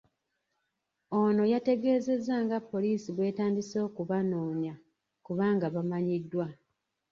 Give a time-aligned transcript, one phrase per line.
[1.21, 4.73] Ono yategeezezza nga poliisi bw'etandise okubanoonya
[5.25, 6.47] kubanga bamanyiddwa.